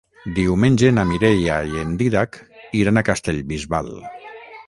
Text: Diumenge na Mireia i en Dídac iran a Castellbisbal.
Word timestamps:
Diumenge 0.37 0.89
na 0.97 1.03
Mireia 1.09 1.57
i 1.73 1.77
en 1.83 1.91
Dídac 2.01 2.41
iran 2.81 2.97
a 2.97 3.05
Castellbisbal. 3.13 3.93